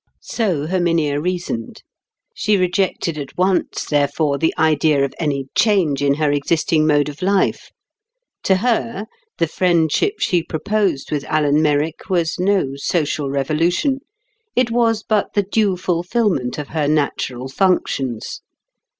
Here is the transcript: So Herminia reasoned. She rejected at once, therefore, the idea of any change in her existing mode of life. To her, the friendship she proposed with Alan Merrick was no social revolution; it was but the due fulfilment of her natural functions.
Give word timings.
So 0.23 0.65
Herminia 0.65 1.21
reasoned. 1.21 1.83
She 2.33 2.57
rejected 2.57 3.19
at 3.19 3.37
once, 3.37 3.85
therefore, 3.85 4.39
the 4.39 4.51
idea 4.57 5.05
of 5.05 5.13
any 5.19 5.45
change 5.53 6.01
in 6.01 6.15
her 6.15 6.31
existing 6.31 6.87
mode 6.87 7.07
of 7.07 7.21
life. 7.21 7.69
To 8.45 8.55
her, 8.55 9.05
the 9.37 9.45
friendship 9.45 10.15
she 10.17 10.41
proposed 10.41 11.11
with 11.11 11.23
Alan 11.25 11.61
Merrick 11.61 12.09
was 12.09 12.39
no 12.39 12.71
social 12.77 13.29
revolution; 13.29 13.99
it 14.55 14.71
was 14.71 15.03
but 15.03 15.33
the 15.35 15.43
due 15.43 15.77
fulfilment 15.77 16.57
of 16.57 16.69
her 16.69 16.87
natural 16.87 17.47
functions. 17.47 18.41